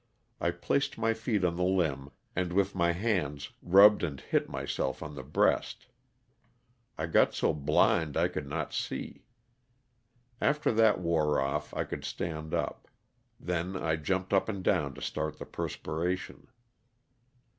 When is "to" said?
14.95-15.03